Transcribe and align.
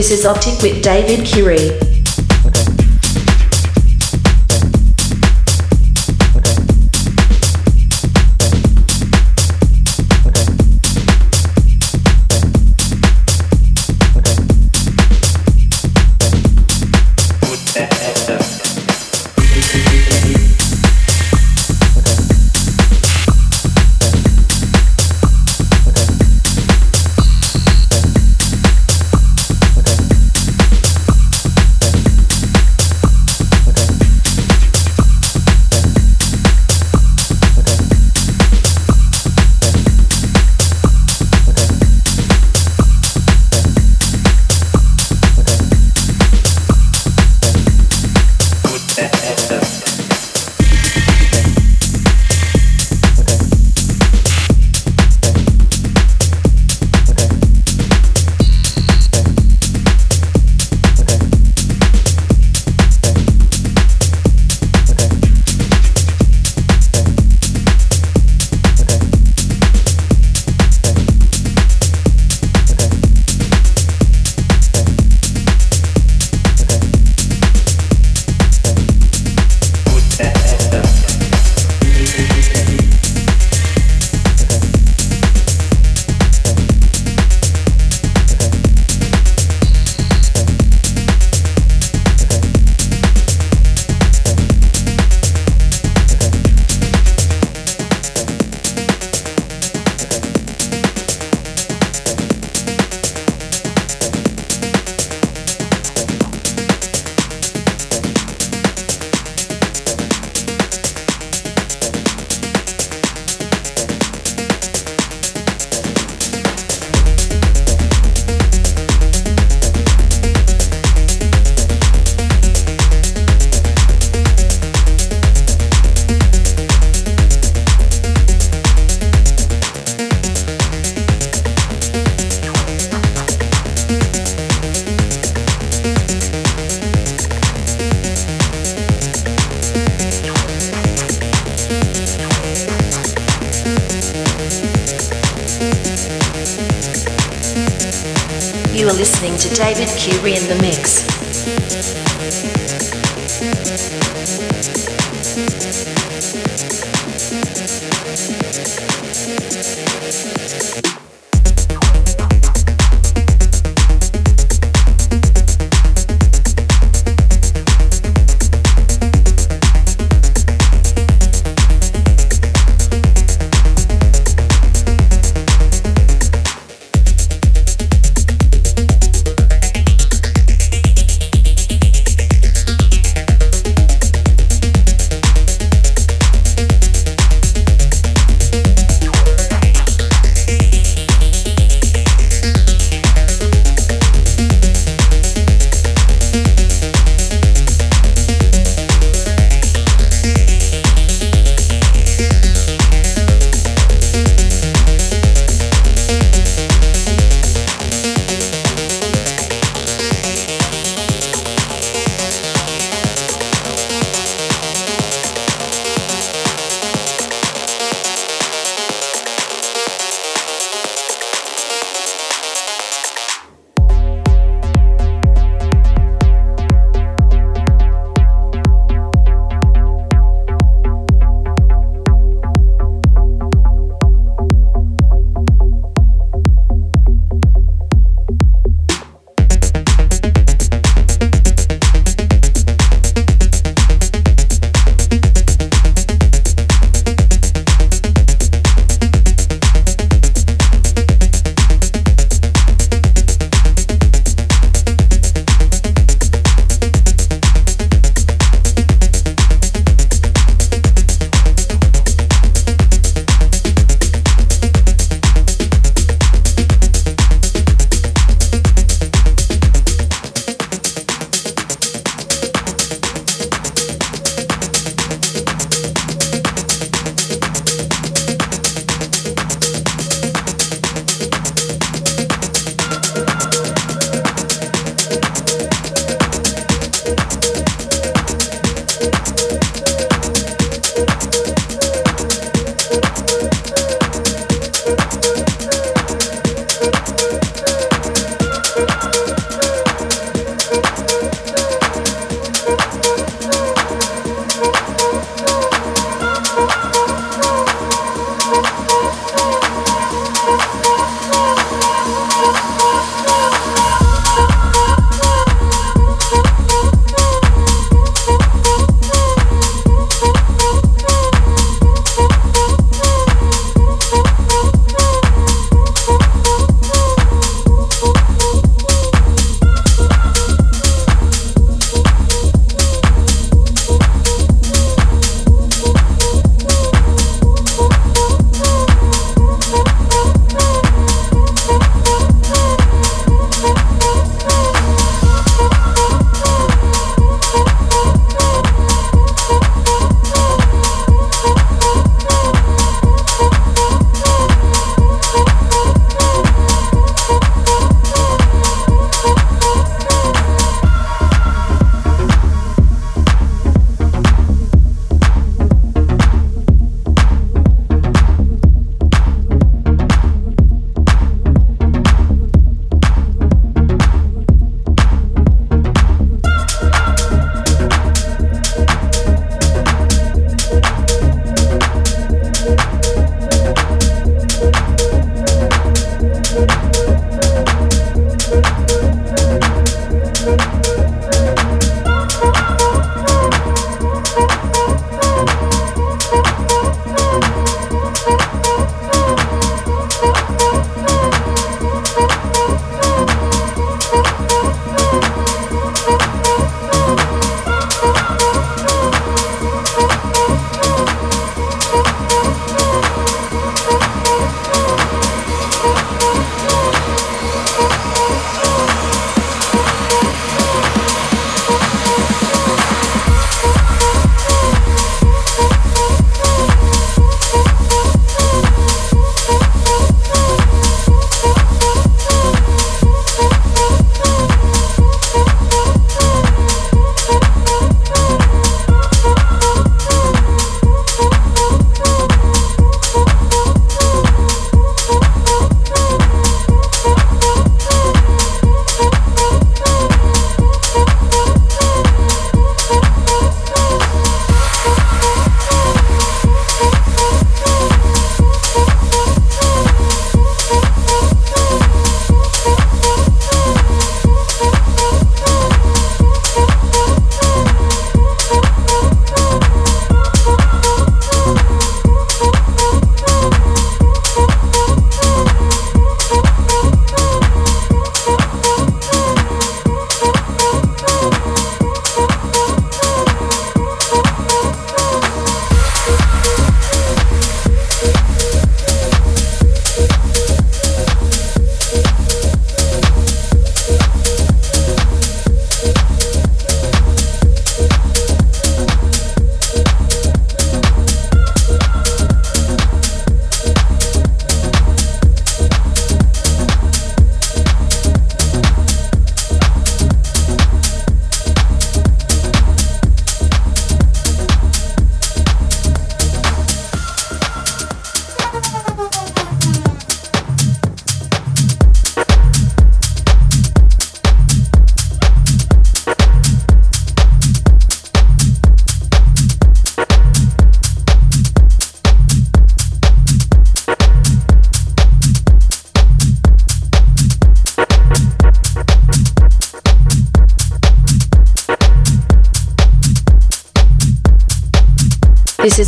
This 0.00 0.12
is 0.12 0.24
Optic 0.24 0.62
with 0.62 0.82
David 0.82 1.26
Curie. 1.26 1.99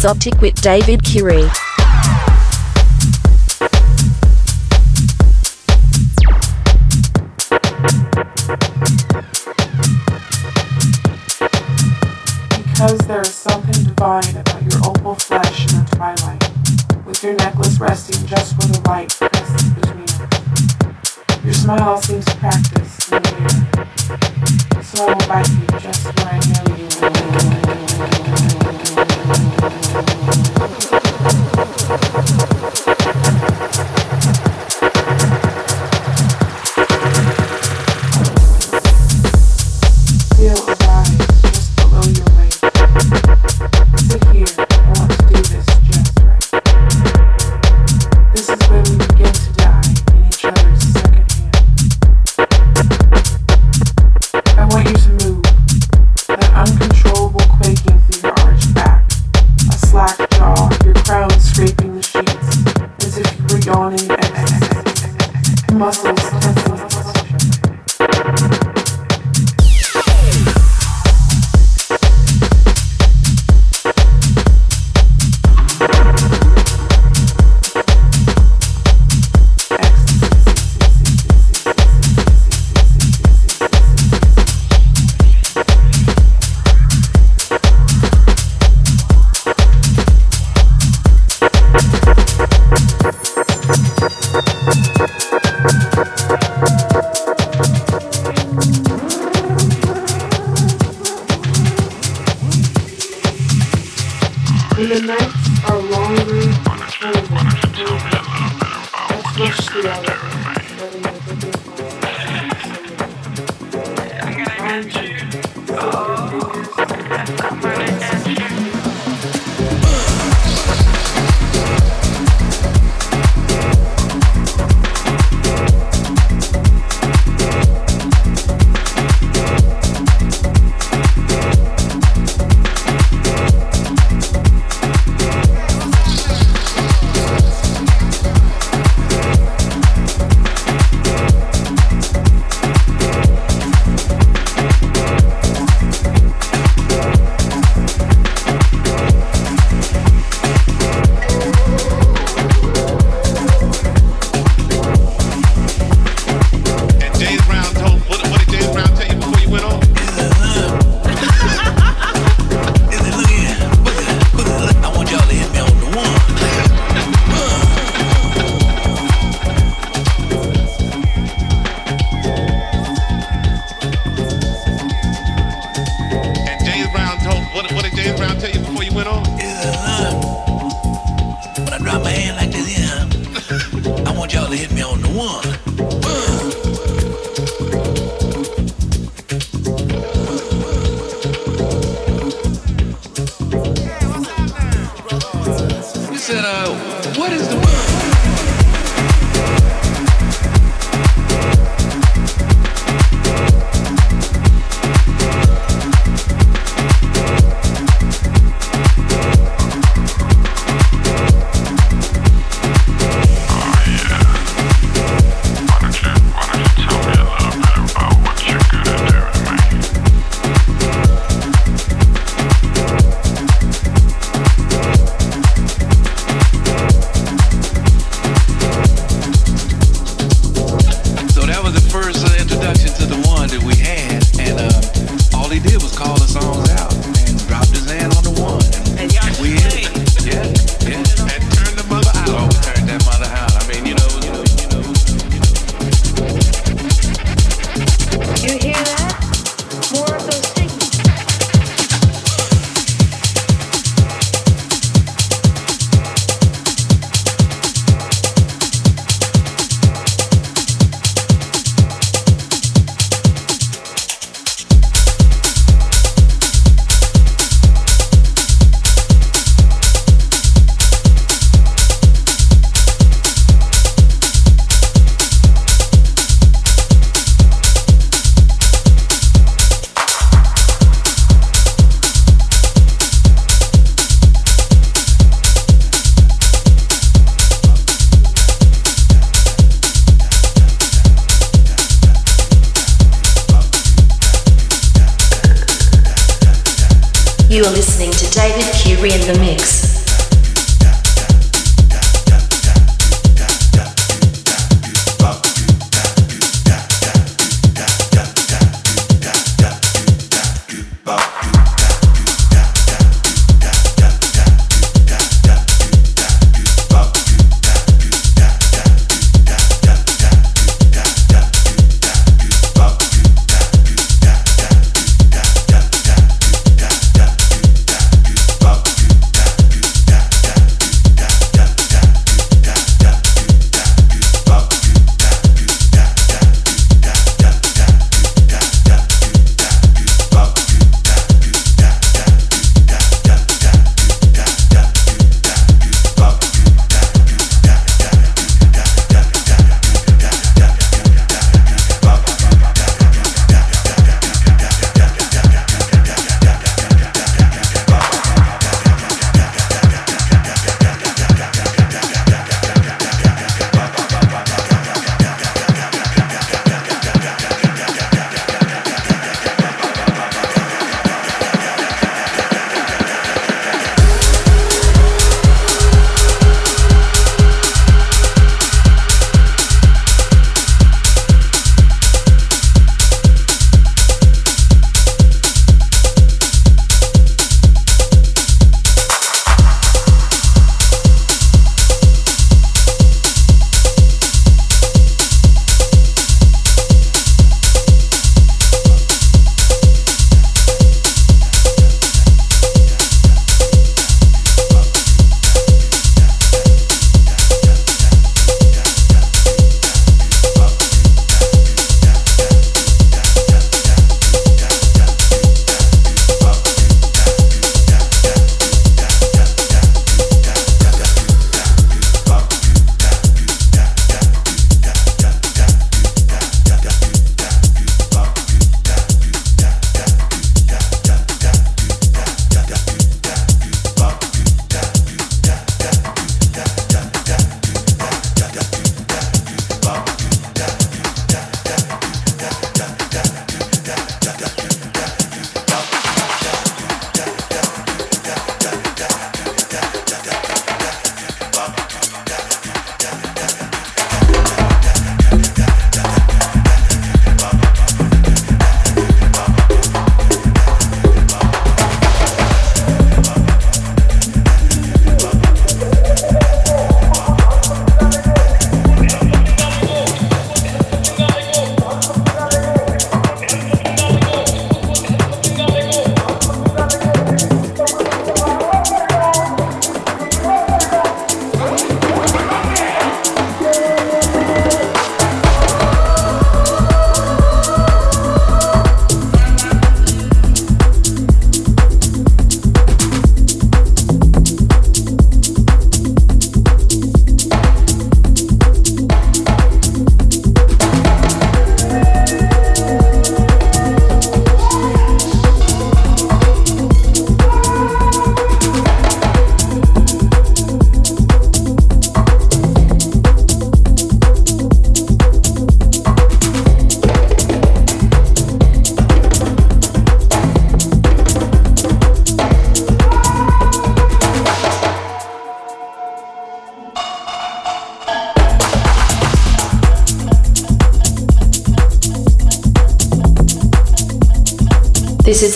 Is 0.03 0.07
Optic 0.07 0.41
with 0.41 0.61
David 0.61 1.05
Curie. 1.05 1.49
Because 12.57 12.99
there 13.07 13.21
is 13.21 13.35
something 13.35 13.85
divine 13.85 14.37
about 14.37 14.63
your 14.63 14.81
opal 14.85 15.15
flesh 15.15 15.73
in 15.73 15.85
the 15.85 15.89
twilight, 15.95 17.07
with 17.07 17.23
your 17.23 17.35
necklace 17.35 17.79
resting 17.79 18.27
just 18.27 18.59
where 18.59 18.69
the 18.69 18.81
light 18.89 19.11
presses 19.11 19.71
between 19.71 20.03
it. 20.03 21.45
Your 21.45 21.55
smile 21.55 22.01
seems 22.03 22.25
practiced 22.25 23.13
in 23.13 23.23
the 23.23 23.35
air, 23.39 24.83
so 24.83 25.05
I 25.05 25.15
will 25.15 25.27
bite 25.29 25.49
you 25.49 25.67
just 25.79 26.05
where 26.05 26.27
I 26.27 26.39
know 26.39 26.65
You 26.77 26.89
are 28.47 28.52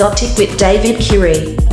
Optic 0.01 0.37
with 0.37 0.59
David 0.59 1.01
Curie. 1.01 1.66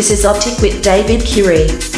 This 0.00 0.12
is 0.12 0.24
Optic 0.24 0.58
with 0.60 0.82
David 0.82 1.20
Curie. 1.26 1.89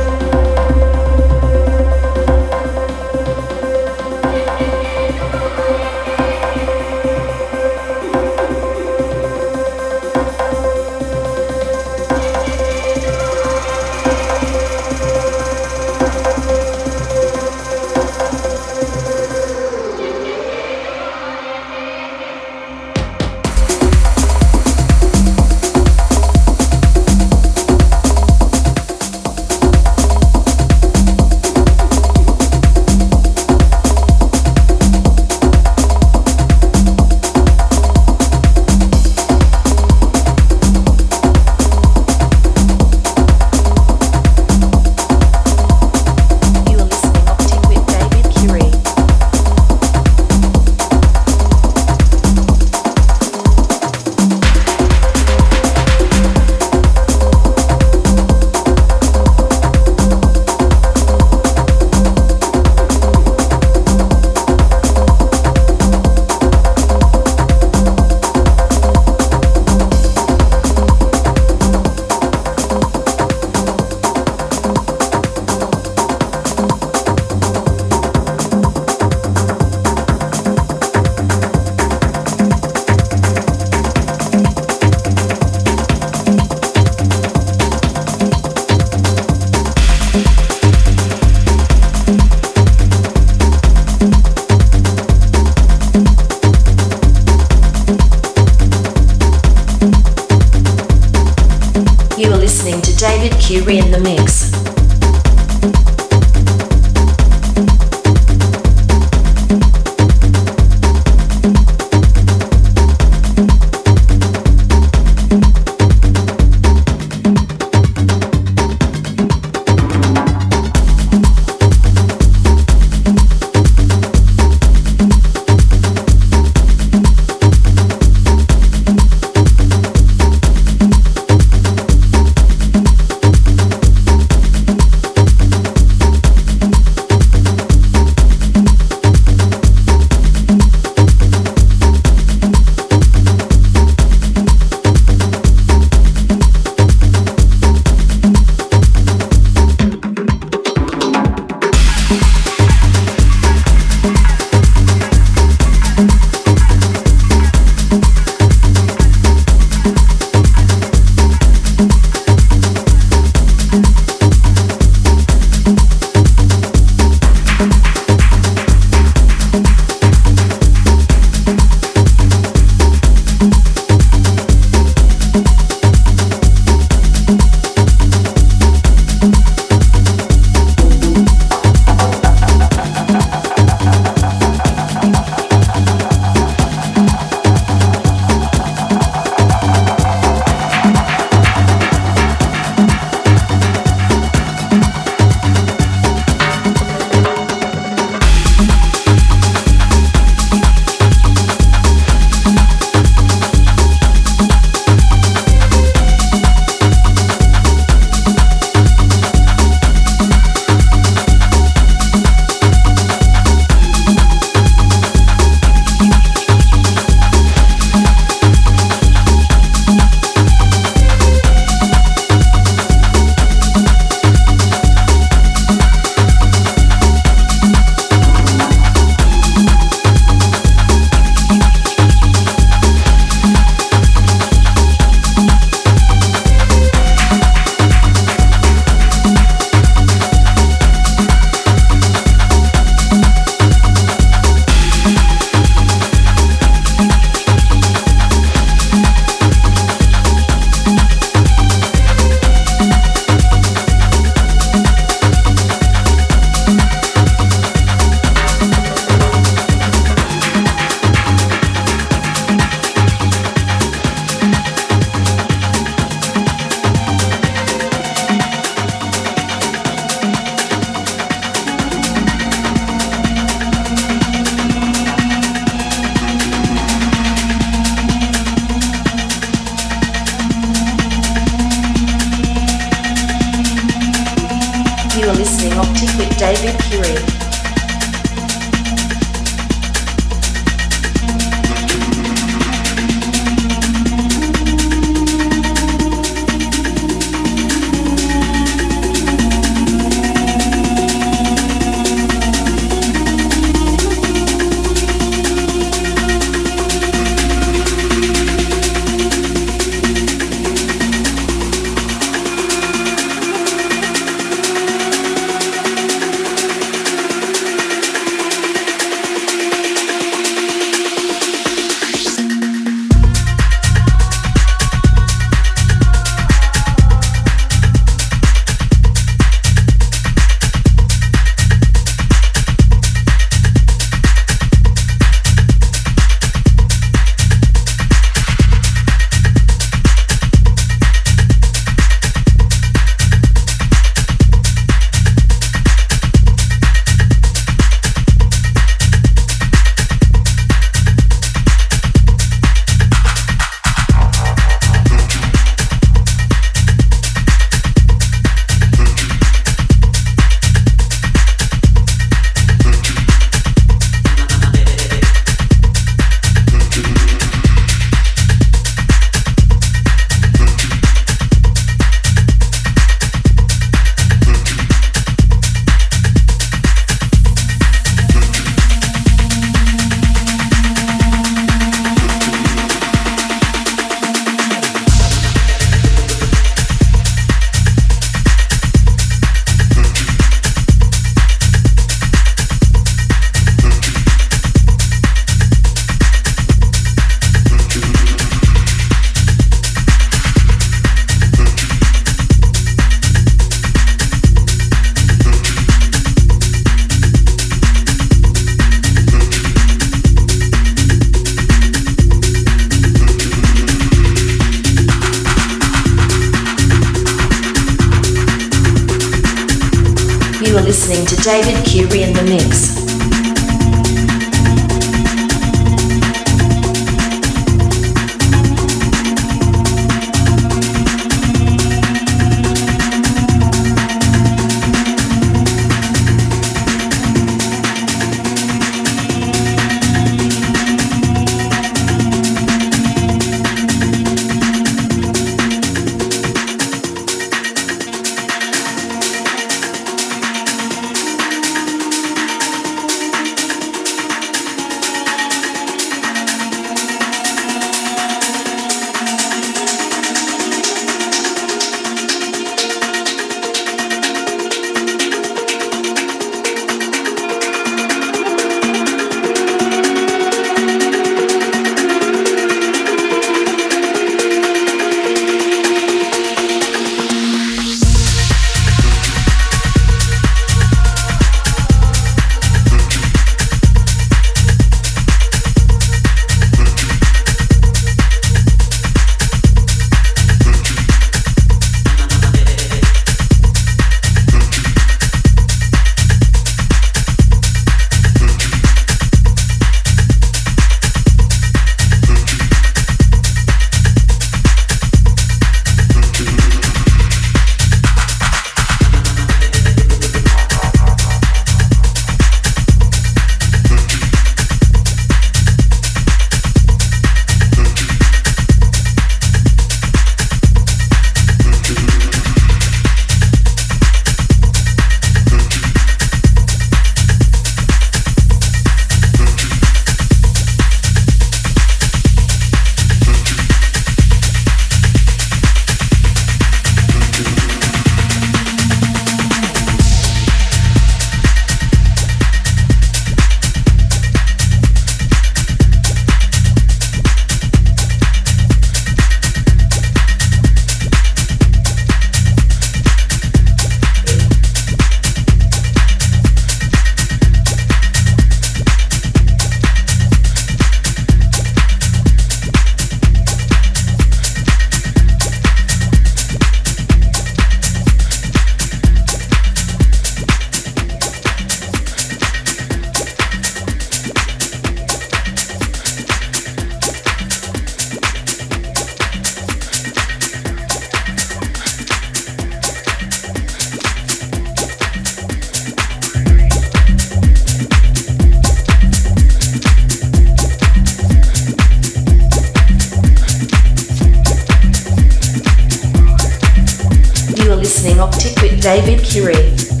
listening 598.01 598.19
Optic 598.19 598.59
with 598.63 598.81
David 598.81 599.23
Curie. 599.23 600.00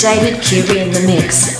David 0.00 0.40
Curie 0.40 0.78
in 0.78 0.92
the 0.92 1.00
mix. 1.00 1.57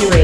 Are 0.00 0.21